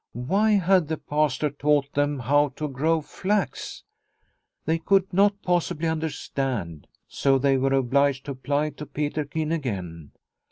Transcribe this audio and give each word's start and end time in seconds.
Why 0.13 0.53
had 0.53 0.87
the 0.87 0.97
Pastor 0.97 1.51
taught 1.51 1.93
them 1.93 2.17
how 2.17 2.49
to 2.55 2.67
grow 2.67 3.01
flax? 3.01 3.83
They 4.65 4.79
could 4.79 5.13
not 5.13 5.43
possibly 5.43 5.87
understand, 5.87 6.87
so 7.07 7.37
they 7.37 7.55
were 7.55 7.73
obliged 7.75 8.25
to 8.25 8.31
apply 8.31 8.71
to 8.71 8.87
Peterkin 8.87 9.51
again. 9.51 10.13